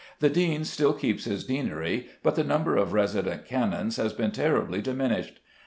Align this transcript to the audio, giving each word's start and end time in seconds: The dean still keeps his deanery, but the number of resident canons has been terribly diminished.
The 0.19 0.29
dean 0.31 0.63
still 0.65 0.93
keeps 0.93 1.25
his 1.25 1.43
deanery, 1.43 2.07
but 2.23 2.33
the 2.33 2.43
number 2.43 2.75
of 2.75 2.91
resident 2.91 3.45
canons 3.45 3.97
has 3.97 4.13
been 4.13 4.31
terribly 4.31 4.81
diminished. 4.81 5.39